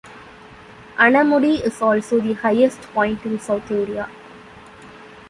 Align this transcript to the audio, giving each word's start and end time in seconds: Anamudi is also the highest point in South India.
Anamudi 0.97 1.61
is 1.63 1.79
also 1.79 2.19
the 2.19 2.33
highest 2.33 2.81
point 2.91 3.23
in 3.23 3.37
South 3.39 3.69
India. 3.69 4.09